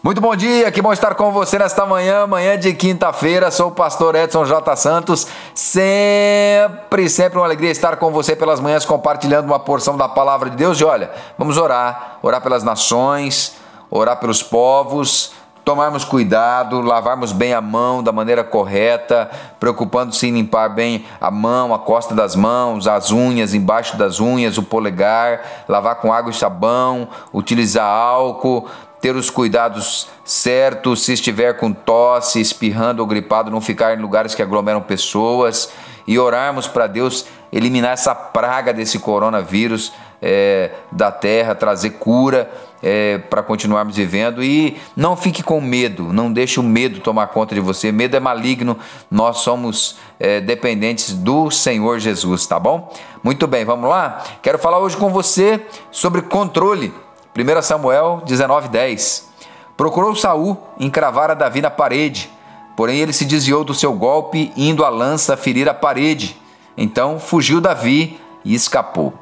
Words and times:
Muito 0.00 0.20
bom 0.20 0.36
dia, 0.36 0.70
que 0.70 0.80
bom 0.80 0.92
estar 0.92 1.16
com 1.16 1.32
você 1.32 1.58
nesta 1.58 1.84
manhã, 1.84 2.24
manhã 2.24 2.56
de 2.56 2.72
quinta-feira. 2.72 3.50
Sou 3.50 3.66
o 3.66 3.72
pastor 3.72 4.14
Edson 4.14 4.44
J. 4.44 4.76
Santos. 4.76 5.26
Sempre, 5.52 7.10
sempre 7.10 7.36
uma 7.36 7.44
alegria 7.44 7.72
estar 7.72 7.96
com 7.96 8.12
você 8.12 8.36
pelas 8.36 8.60
manhãs 8.60 8.84
compartilhando 8.84 9.46
uma 9.46 9.58
porção 9.58 9.96
da 9.96 10.08
palavra 10.08 10.50
de 10.50 10.56
Deus. 10.56 10.80
E 10.80 10.84
olha, 10.84 11.10
vamos 11.36 11.58
orar, 11.58 12.18
orar 12.22 12.40
pelas 12.40 12.62
nações, 12.62 13.56
orar 13.90 14.20
pelos 14.20 14.40
povos, 14.40 15.32
tomarmos 15.64 16.02
cuidado, 16.02 16.80
lavarmos 16.80 17.30
bem 17.30 17.52
a 17.52 17.60
mão 17.60 18.02
da 18.02 18.10
maneira 18.10 18.42
correta, 18.42 19.28
preocupando-se 19.60 20.28
em 20.28 20.32
limpar 20.32 20.68
bem 20.68 21.04
a 21.20 21.30
mão, 21.30 21.74
a 21.74 21.78
costa 21.78 22.14
das 22.14 22.34
mãos, 22.34 22.86
as 22.86 23.10
unhas, 23.10 23.52
embaixo 23.52 23.94
das 23.96 24.18
unhas, 24.18 24.56
o 24.56 24.62
polegar, 24.62 25.64
lavar 25.68 25.96
com 25.96 26.10
água 26.10 26.30
e 26.30 26.34
sabão, 26.34 27.08
utilizar 27.34 27.84
álcool, 27.84 28.66
ter 29.00 29.14
os 29.14 29.30
cuidados 29.30 30.08
certos, 30.24 31.04
se 31.04 31.12
estiver 31.12 31.56
com 31.56 31.72
tosse, 31.72 32.40
espirrando 32.40 33.00
ou 33.00 33.06
gripado, 33.06 33.50
não 33.50 33.60
ficar 33.60 33.96
em 33.96 34.00
lugares 34.00 34.34
que 34.34 34.42
aglomeram 34.42 34.80
pessoas 34.80 35.70
e 36.06 36.18
orarmos 36.18 36.66
para 36.66 36.86
Deus 36.86 37.26
eliminar 37.52 37.92
essa 37.92 38.14
praga 38.14 38.72
desse 38.72 38.98
coronavírus 38.98 39.92
é, 40.20 40.70
da 40.90 41.10
terra, 41.10 41.54
trazer 41.54 41.90
cura 41.90 42.50
é, 42.82 43.18
para 43.18 43.42
continuarmos 43.42 43.96
vivendo 43.96 44.42
e 44.42 44.76
não 44.96 45.16
fique 45.16 45.42
com 45.42 45.60
medo, 45.60 46.12
não 46.12 46.32
deixe 46.32 46.60
o 46.60 46.62
medo 46.62 47.00
tomar 47.00 47.28
conta 47.28 47.54
de 47.54 47.60
você. 47.60 47.90
Medo 47.92 48.16
é 48.16 48.20
maligno, 48.20 48.78
nós 49.10 49.38
somos 49.38 49.96
é, 50.18 50.40
dependentes 50.40 51.12
do 51.12 51.50
Senhor 51.50 51.98
Jesus, 51.98 52.46
tá 52.46 52.58
bom? 52.58 52.92
Muito 53.22 53.46
bem, 53.46 53.64
vamos 53.64 53.88
lá? 53.88 54.22
Quero 54.42 54.58
falar 54.58 54.78
hoje 54.78 54.96
com 54.96 55.10
você 55.10 55.64
sobre 55.90 56.22
controle. 56.22 56.92
1 57.38 57.62
Samuel 57.62 58.22
19:10. 58.26 59.28
Procurou 59.76 60.14
Saul 60.16 60.56
encravar 60.78 61.30
a 61.30 61.34
Davi 61.34 61.60
na 61.60 61.70
parede, 61.70 62.30
porém 62.76 62.98
ele 62.98 63.12
se 63.12 63.24
desviou 63.24 63.62
do 63.62 63.74
seu 63.74 63.92
golpe, 63.92 64.52
indo 64.56 64.84
a 64.84 64.88
lança 64.88 65.36
ferir 65.36 65.68
a 65.68 65.74
parede. 65.74 66.36
Então 66.76 67.20
fugiu 67.20 67.60
Davi 67.60 68.18
e 68.44 68.54
escapou. 68.54 69.14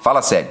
Fala 0.00 0.22
sério. 0.22 0.50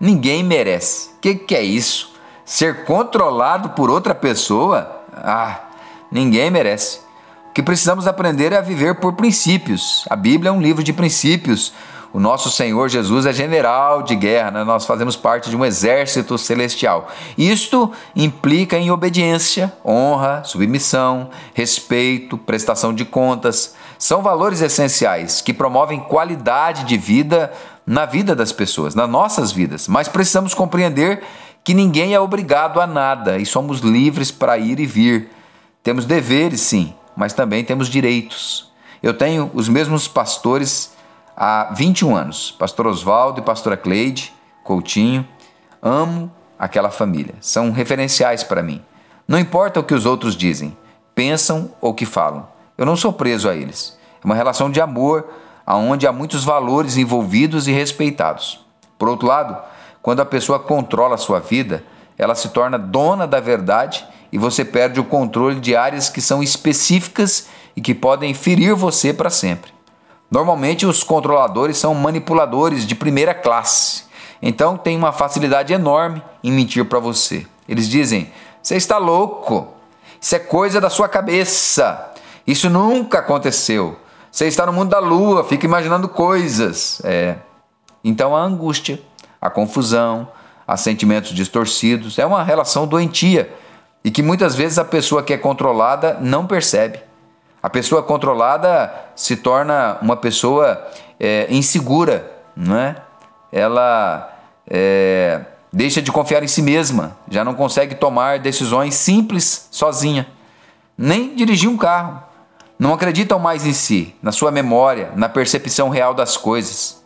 Ninguém 0.00 0.42
merece. 0.42 1.10
O 1.10 1.20
que, 1.20 1.34
que 1.34 1.54
é 1.54 1.62
isso? 1.62 2.14
Ser 2.44 2.84
controlado 2.84 3.70
por 3.70 3.90
outra 3.90 4.14
pessoa? 4.14 5.02
Ah, 5.14 5.60
ninguém 6.10 6.50
merece. 6.50 7.00
O 7.50 7.52
que 7.52 7.62
precisamos 7.62 8.06
aprender 8.06 8.52
é 8.52 8.58
a 8.58 8.62
viver 8.62 8.96
por 8.96 9.14
princípios. 9.14 10.04
A 10.08 10.16
Bíblia 10.16 10.50
é 10.50 10.52
um 10.52 10.60
livro 10.60 10.82
de 10.82 10.92
princípios 10.92 11.72
o 12.16 12.18
nosso 12.18 12.50
Senhor 12.50 12.88
Jesus 12.88 13.26
é 13.26 13.32
general 13.34 14.02
de 14.02 14.16
guerra, 14.16 14.50
né? 14.50 14.64
nós 14.64 14.86
fazemos 14.86 15.14
parte 15.16 15.50
de 15.50 15.56
um 15.56 15.62
exército 15.62 16.38
celestial. 16.38 17.08
Isto 17.36 17.92
implica 18.16 18.78
em 18.78 18.90
obediência, 18.90 19.70
honra, 19.84 20.42
submissão, 20.42 21.28
respeito, 21.52 22.38
prestação 22.38 22.94
de 22.94 23.04
contas. 23.04 23.74
São 23.98 24.22
valores 24.22 24.62
essenciais 24.62 25.42
que 25.42 25.52
promovem 25.52 26.00
qualidade 26.00 26.84
de 26.84 26.96
vida 26.96 27.52
na 27.86 28.06
vida 28.06 28.34
das 28.34 28.50
pessoas, 28.50 28.94
nas 28.94 29.10
nossas 29.10 29.52
vidas. 29.52 29.86
Mas 29.86 30.08
precisamos 30.08 30.54
compreender 30.54 31.22
que 31.62 31.74
ninguém 31.74 32.14
é 32.14 32.18
obrigado 32.18 32.80
a 32.80 32.86
nada 32.86 33.36
e 33.36 33.44
somos 33.44 33.80
livres 33.80 34.30
para 34.30 34.56
ir 34.56 34.80
e 34.80 34.86
vir. 34.86 35.28
Temos 35.82 36.06
deveres, 36.06 36.62
sim, 36.62 36.94
mas 37.14 37.34
também 37.34 37.62
temos 37.62 37.88
direitos. 37.88 38.72
Eu 39.02 39.12
tenho 39.12 39.50
os 39.52 39.68
mesmos 39.68 40.08
pastores 40.08 40.95
há 41.36 41.72
21 41.74 42.16
anos. 42.16 42.50
Pastor 42.58 42.86
Oswaldo 42.86 43.40
e 43.40 43.44
pastora 43.44 43.76
Cleide 43.76 44.32
Coutinho. 44.64 45.26
Amo 45.82 46.32
aquela 46.58 46.90
família. 46.90 47.34
São 47.40 47.70
referenciais 47.70 48.42
para 48.42 48.62
mim. 48.62 48.82
Não 49.28 49.38
importa 49.38 49.80
o 49.80 49.84
que 49.84 49.94
os 49.94 50.06
outros 50.06 50.34
dizem, 50.34 50.76
pensam 51.14 51.70
ou 51.80 51.92
que 51.92 52.06
falam. 52.06 52.48
Eu 52.78 52.86
não 52.86 52.96
sou 52.96 53.12
preso 53.12 53.48
a 53.48 53.54
eles. 53.54 53.98
É 54.22 54.24
uma 54.24 54.34
relação 54.34 54.70
de 54.70 54.80
amor 54.80 55.28
onde 55.66 56.06
há 56.06 56.12
muitos 56.12 56.44
valores 56.44 56.96
envolvidos 56.96 57.66
e 57.66 57.72
respeitados. 57.72 58.64
Por 58.98 59.08
outro 59.08 59.26
lado, 59.26 59.56
quando 60.00 60.20
a 60.20 60.24
pessoa 60.24 60.58
controla 60.58 61.16
a 61.16 61.18
sua 61.18 61.40
vida, 61.40 61.82
ela 62.16 62.34
se 62.34 62.48
torna 62.50 62.78
dona 62.78 63.26
da 63.26 63.40
verdade 63.40 64.06
e 64.32 64.38
você 64.38 64.64
perde 64.64 65.00
o 65.00 65.04
controle 65.04 65.60
de 65.60 65.74
áreas 65.74 66.08
que 66.08 66.20
são 66.20 66.42
específicas 66.42 67.48
e 67.74 67.80
que 67.80 67.94
podem 67.94 68.32
ferir 68.32 68.74
você 68.74 69.12
para 69.12 69.28
sempre. 69.28 69.75
Normalmente 70.30 70.84
os 70.84 71.02
controladores 71.02 71.78
são 71.78 71.94
manipuladores 71.94 72.86
de 72.86 72.94
primeira 72.94 73.32
classe, 73.32 74.04
então 74.42 74.76
tem 74.76 74.96
uma 74.96 75.12
facilidade 75.12 75.72
enorme 75.72 76.22
em 76.42 76.52
mentir 76.52 76.84
para 76.84 76.98
você. 76.98 77.46
Eles 77.68 77.88
dizem: 77.88 78.30
você 78.62 78.76
está 78.76 78.98
louco, 78.98 79.68
isso 80.20 80.34
é 80.34 80.38
coisa 80.38 80.80
da 80.80 80.90
sua 80.90 81.08
cabeça, 81.08 82.12
isso 82.46 82.68
nunca 82.68 83.18
aconteceu. 83.18 83.96
Você 84.30 84.46
está 84.46 84.66
no 84.66 84.72
mundo 84.72 84.90
da 84.90 84.98
lua, 84.98 85.44
fica 85.44 85.64
imaginando 85.64 86.08
coisas. 86.08 87.00
É. 87.04 87.36
Então 88.04 88.36
a 88.36 88.42
angústia, 88.42 89.00
a 89.40 89.48
confusão, 89.48 90.28
a 90.66 90.76
sentimentos 90.76 91.32
distorcidos 91.32 92.18
é 92.18 92.26
uma 92.26 92.42
relação 92.42 92.86
doentia 92.86 93.50
e 94.04 94.10
que 94.10 94.22
muitas 94.22 94.54
vezes 94.54 94.78
a 94.78 94.84
pessoa 94.84 95.22
que 95.22 95.32
é 95.32 95.38
controlada 95.38 96.18
não 96.20 96.46
percebe. 96.46 97.00
A 97.66 97.68
pessoa 97.68 98.00
controlada 98.00 98.94
se 99.16 99.34
torna 99.34 99.98
uma 100.00 100.16
pessoa 100.16 100.86
é, 101.18 101.48
insegura, 101.50 102.30
não 102.54 102.76
é? 102.76 102.94
Ela 103.50 104.32
é, 104.70 105.40
deixa 105.72 106.00
de 106.00 106.12
confiar 106.12 106.44
em 106.44 106.46
si 106.46 106.62
mesma, 106.62 107.18
já 107.28 107.44
não 107.44 107.54
consegue 107.54 107.96
tomar 107.96 108.38
decisões 108.38 108.94
simples 108.94 109.66
sozinha, 109.72 110.28
nem 110.96 111.34
dirigir 111.34 111.68
um 111.68 111.76
carro. 111.76 112.22
Não 112.78 112.94
acreditam 112.94 113.36
mais 113.40 113.66
em 113.66 113.72
si, 113.72 114.14
na 114.22 114.30
sua 114.30 114.52
memória, 114.52 115.10
na 115.16 115.28
percepção 115.28 115.88
real 115.88 116.14
das 116.14 116.36
coisas. 116.36 117.02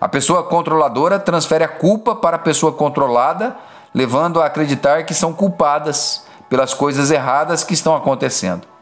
A 0.00 0.08
pessoa 0.08 0.42
controladora 0.42 1.18
transfere 1.18 1.64
a 1.64 1.68
culpa 1.68 2.16
para 2.16 2.36
a 2.36 2.40
pessoa 2.40 2.72
controlada, 2.72 3.54
levando 3.92 4.40
a 4.40 4.46
acreditar 4.46 5.04
que 5.04 5.12
são 5.12 5.34
culpadas 5.34 6.24
pelas 6.48 6.72
coisas 6.72 7.10
erradas 7.10 7.62
que 7.62 7.74
estão 7.74 7.94
acontecendo. 7.94 8.77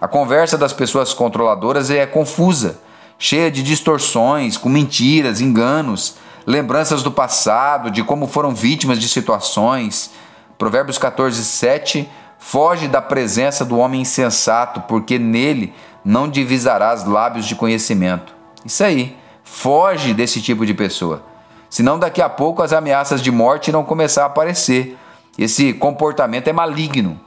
A 0.00 0.06
conversa 0.06 0.56
das 0.56 0.72
pessoas 0.72 1.12
controladoras 1.12 1.90
é 1.90 2.06
confusa, 2.06 2.80
cheia 3.18 3.50
de 3.50 3.62
distorções, 3.62 4.56
com 4.56 4.68
mentiras, 4.68 5.40
enganos, 5.40 6.16
lembranças 6.46 7.02
do 7.02 7.10
passado, 7.10 7.90
de 7.90 8.04
como 8.04 8.26
foram 8.26 8.54
vítimas 8.54 8.98
de 8.98 9.08
situações. 9.08 10.10
Provérbios 10.56 10.98
14, 10.98 11.44
7 11.44 12.08
Foge 12.38 12.86
da 12.86 13.02
presença 13.02 13.64
do 13.64 13.76
homem 13.78 14.02
insensato, 14.02 14.80
porque 14.82 15.18
nele 15.18 15.74
não 16.04 16.28
divisarás 16.28 17.04
lábios 17.04 17.44
de 17.44 17.56
conhecimento. 17.56 18.32
Isso 18.64 18.82
aí, 18.84 19.16
foge 19.42 20.14
desse 20.14 20.40
tipo 20.40 20.64
de 20.64 20.72
pessoa. 20.72 21.22
Senão 21.68 21.98
daqui 21.98 22.22
a 22.22 22.28
pouco 22.28 22.62
as 22.62 22.72
ameaças 22.72 23.20
de 23.20 23.30
morte 23.30 23.68
irão 23.68 23.84
começar 23.84 24.22
a 24.22 24.26
aparecer. 24.26 24.96
Esse 25.36 25.72
comportamento 25.74 26.48
é 26.48 26.52
maligno. 26.52 27.20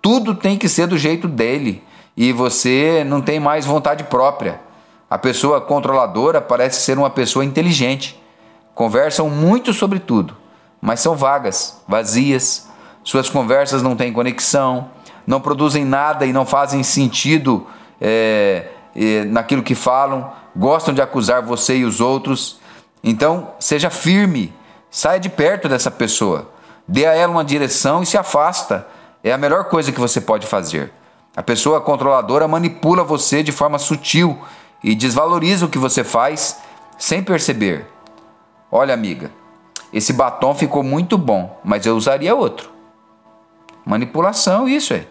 Tudo 0.00 0.34
tem 0.34 0.56
que 0.56 0.68
ser 0.68 0.86
do 0.86 0.96
jeito 0.96 1.28
dele 1.28 1.82
e 2.20 2.32
você 2.32 3.04
não 3.06 3.20
tem 3.20 3.38
mais 3.38 3.64
vontade 3.64 4.02
própria. 4.02 4.60
A 5.08 5.16
pessoa 5.16 5.60
controladora 5.60 6.40
parece 6.40 6.82
ser 6.82 6.98
uma 6.98 7.08
pessoa 7.08 7.44
inteligente. 7.44 8.20
Conversam 8.74 9.30
muito 9.30 9.72
sobre 9.72 10.00
tudo, 10.00 10.36
mas 10.80 10.98
são 10.98 11.14
vagas, 11.14 11.80
vazias. 11.86 12.68
Suas 13.04 13.30
conversas 13.30 13.84
não 13.84 13.94
têm 13.94 14.12
conexão, 14.12 14.90
não 15.24 15.40
produzem 15.40 15.84
nada 15.84 16.26
e 16.26 16.32
não 16.32 16.44
fazem 16.44 16.82
sentido 16.82 17.64
é, 18.00 18.66
é, 18.96 19.24
naquilo 19.24 19.62
que 19.62 19.76
falam. 19.76 20.32
Gostam 20.56 20.92
de 20.92 21.00
acusar 21.00 21.40
você 21.40 21.76
e 21.76 21.84
os 21.84 22.00
outros. 22.00 22.58
Então, 23.00 23.52
seja 23.60 23.90
firme, 23.90 24.52
saia 24.90 25.20
de 25.20 25.28
perto 25.28 25.68
dessa 25.68 25.88
pessoa, 25.88 26.50
dê 26.86 27.06
a 27.06 27.14
ela 27.14 27.30
uma 27.30 27.44
direção 27.44 28.02
e 28.02 28.06
se 28.06 28.18
afasta. 28.18 28.88
É 29.22 29.32
a 29.32 29.38
melhor 29.38 29.66
coisa 29.66 29.92
que 29.92 30.00
você 30.00 30.20
pode 30.20 30.48
fazer. 30.48 30.97
A 31.38 31.42
pessoa 31.44 31.80
controladora 31.80 32.48
manipula 32.48 33.04
você 33.04 33.44
de 33.44 33.52
forma 33.52 33.78
sutil 33.78 34.36
e 34.82 34.92
desvaloriza 34.92 35.66
o 35.66 35.68
que 35.68 35.78
você 35.78 36.02
faz 36.02 36.58
sem 36.98 37.22
perceber. 37.22 37.86
Olha, 38.72 38.92
amiga, 38.92 39.30
esse 39.92 40.12
batom 40.12 40.52
ficou 40.52 40.82
muito 40.82 41.16
bom, 41.16 41.56
mas 41.62 41.86
eu 41.86 41.94
usaria 41.94 42.34
outro. 42.34 42.70
Manipulação, 43.86 44.68
isso 44.68 44.92
é. 44.92 45.06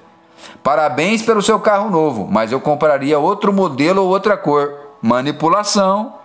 Parabéns 0.62 1.21
pelo 1.21 1.41
seu 1.41 1.62
carro 1.62 1.89
novo, 1.89 2.27
mas 2.29 2.51
eu 2.51 2.59
compraria 2.59 3.18
outro 3.18 3.53
modelo 3.53 4.01
ou 4.01 4.09
outra 4.09 4.35
cor. 4.35 4.97
Manipulação. 5.01 6.15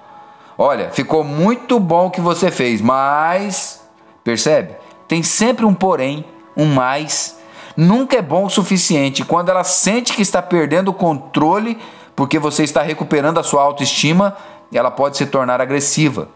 Olha, 0.58 0.90
ficou 0.90 1.22
muito 1.22 1.78
bom 1.78 2.06
o 2.06 2.10
que 2.10 2.20
você 2.20 2.50
fez, 2.50 2.80
mas. 2.80 3.80
Percebe? 4.24 4.74
Tem 5.06 5.22
sempre 5.22 5.64
um 5.64 5.72
porém, 5.72 6.24
um 6.56 6.66
mais 6.66 7.40
nunca 7.76 8.16
é 8.16 8.22
bom 8.22 8.44
o 8.44 8.50
suficiente. 8.50 9.24
Quando 9.24 9.48
ela 9.48 9.64
sente 9.64 10.14
que 10.14 10.22
está 10.22 10.40
perdendo 10.42 10.88
o 10.88 10.94
controle 10.94 11.78
porque 12.14 12.38
você 12.38 12.62
está 12.64 12.82
recuperando 12.82 13.38
a 13.38 13.42
sua 13.42 13.62
autoestima, 13.62 14.36
ela 14.72 14.90
pode 14.90 15.16
se 15.16 15.26
tornar 15.26 15.60
agressiva. 15.60 16.28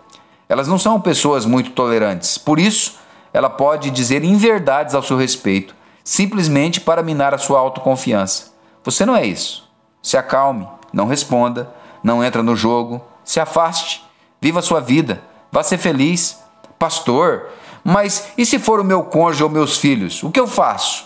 Elas 0.48 0.68
não 0.68 0.78
são 0.78 1.00
pessoas 1.00 1.44
muito 1.44 1.70
tolerantes. 1.70 2.38
Por 2.38 2.58
isso, 2.58 2.98
ela 3.32 3.50
pode 3.50 3.90
dizer 3.90 4.24
inverdades 4.24 4.94
ao 4.94 5.02
seu 5.02 5.16
respeito, 5.16 5.74
simplesmente 6.02 6.80
para 6.80 7.02
minar 7.02 7.34
a 7.34 7.38
sua 7.38 7.58
autoconfiança. 7.58 8.52
Você 8.84 9.04
não 9.04 9.16
é 9.16 9.26
isso. 9.26 9.68
Se 10.02 10.16
acalme, 10.16 10.68
não 10.92 11.06
responda, 11.06 11.68
não 12.02 12.22
entra 12.22 12.42
no 12.42 12.54
jogo, 12.54 13.02
se 13.24 13.40
afaste, 13.40 14.04
viva 14.40 14.60
a 14.60 14.62
sua 14.62 14.80
vida, 14.80 15.20
vá 15.50 15.62
ser 15.62 15.78
feliz. 15.78 16.40
Pastor, 16.78 17.48
mas 17.82 18.32
e 18.36 18.46
se 18.46 18.58
for 18.58 18.80
o 18.80 18.84
meu 18.84 19.02
cônjuge 19.02 19.42
ou 19.42 19.50
meus 19.50 19.78
filhos? 19.78 20.22
O 20.22 20.30
que 20.30 20.38
eu 20.38 20.46
faço? 20.46 21.05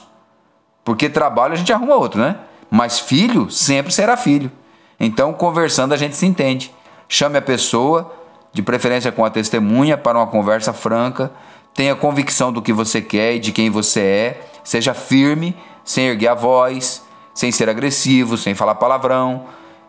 Porque 0.84 1.08
trabalho 1.08 1.54
a 1.54 1.56
gente 1.56 1.72
arruma 1.72 1.94
outro, 1.94 2.20
né? 2.20 2.36
Mas 2.70 2.98
filho 2.98 3.50
sempre 3.50 3.92
será 3.92 4.16
filho. 4.16 4.50
Então, 4.98 5.32
conversando, 5.32 5.92
a 5.92 5.96
gente 5.96 6.16
se 6.16 6.26
entende. 6.26 6.72
Chame 7.08 7.38
a 7.38 7.42
pessoa, 7.42 8.12
de 8.52 8.62
preferência 8.62 9.10
com 9.10 9.24
a 9.24 9.30
testemunha, 9.30 9.96
para 9.96 10.18
uma 10.18 10.26
conversa 10.26 10.72
franca. 10.72 11.32
Tenha 11.74 11.94
convicção 11.94 12.52
do 12.52 12.62
que 12.62 12.72
você 12.72 13.00
quer 13.00 13.34
e 13.34 13.38
de 13.38 13.52
quem 13.52 13.70
você 13.70 14.00
é. 14.00 14.48
Seja 14.62 14.94
firme, 14.94 15.56
sem 15.84 16.06
erguer 16.06 16.28
a 16.28 16.34
voz, 16.34 17.02
sem 17.34 17.50
ser 17.50 17.68
agressivo, 17.68 18.36
sem 18.36 18.54
falar 18.54 18.74
palavrão. 18.74 19.46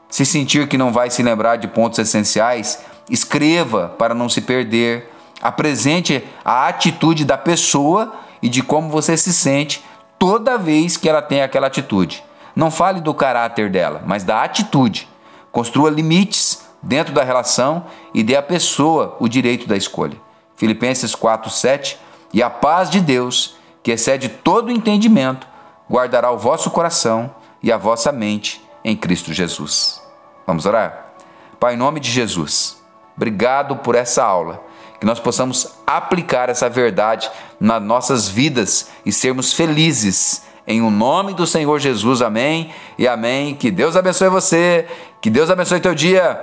Se 0.09 0.25
sentir 0.25 0.67
que 0.67 0.77
não 0.77 0.91
vai 0.91 1.09
se 1.09 1.21
lembrar 1.21 1.57
de 1.57 1.67
pontos 1.67 1.99
essenciais, 1.99 2.79
escreva 3.09 3.93
para 3.97 4.13
não 4.13 4.29
se 4.29 4.41
perder. 4.41 5.09
Apresente 5.41 6.23
a 6.45 6.67
atitude 6.67 7.25
da 7.25 7.37
pessoa 7.37 8.13
e 8.41 8.49
de 8.49 8.61
como 8.61 8.89
você 8.89 9.17
se 9.17 9.33
sente 9.33 9.83
toda 10.21 10.55
vez 10.55 10.97
que 10.97 11.09
ela 11.09 11.19
tem 11.19 11.41
aquela 11.41 11.65
atitude. 11.65 12.23
Não 12.55 12.69
fale 12.69 13.01
do 13.01 13.11
caráter 13.11 13.71
dela, 13.71 14.03
mas 14.05 14.23
da 14.23 14.43
atitude. 14.43 15.09
Construa 15.51 15.89
limites 15.89 16.69
dentro 16.79 17.11
da 17.11 17.23
relação 17.23 17.87
e 18.13 18.21
dê 18.21 18.35
à 18.35 18.41
pessoa 18.43 19.17
o 19.19 19.27
direito 19.27 19.67
da 19.67 19.75
escolha. 19.75 20.15
Filipenses 20.55 21.15
4:7 21.15 21.97
E 22.31 22.43
a 22.43 22.51
paz 22.51 22.91
de 22.91 23.01
Deus, 23.01 23.55
que 23.81 23.89
excede 23.89 24.29
todo 24.29 24.71
entendimento, 24.71 25.47
guardará 25.89 26.29
o 26.29 26.37
vosso 26.37 26.69
coração 26.69 27.33
e 27.63 27.71
a 27.71 27.77
vossa 27.77 28.11
mente 28.11 28.61
em 28.83 28.95
Cristo 28.95 29.33
Jesus. 29.33 29.99
Vamos 30.45 30.67
orar? 30.67 31.13
Pai, 31.59 31.73
em 31.73 31.77
nome 31.77 31.99
de 31.99 32.11
Jesus, 32.11 32.79
obrigado 33.17 33.77
por 33.77 33.95
essa 33.95 34.23
aula. 34.23 34.63
Que 35.01 35.05
nós 35.05 35.19
possamos 35.19 35.67
aplicar 35.85 36.47
essa 36.47 36.69
verdade 36.69 37.29
nas 37.59 37.81
nossas 37.81 38.29
vidas 38.29 38.89
e 39.03 39.11
sermos 39.11 39.51
felizes 39.51 40.43
em 40.67 40.79
o 40.81 40.91
nome 40.91 41.33
do 41.33 41.47
Senhor 41.47 41.79
Jesus, 41.79 42.21
amém 42.21 42.71
e 42.99 43.07
amém. 43.07 43.55
Que 43.55 43.71
Deus 43.71 43.95
abençoe 43.95 44.29
você, 44.29 44.87
que 45.19 45.27
Deus 45.29 45.49
abençoe 45.49 45.79
teu 45.79 45.95
dia. 45.95 46.39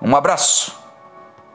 Um 0.00 0.16
abraço. 0.16 0.87